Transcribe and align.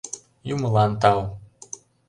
Юмылан 0.53 0.91
тау!.. 1.01 1.19